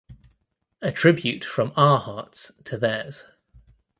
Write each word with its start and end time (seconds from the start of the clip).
A 0.81 0.91
tribute 0.91 1.43
from 1.45 1.73
our 1.77 1.99
hearts 1.99 2.51
to 2.63 2.75
theirs. 2.75 3.23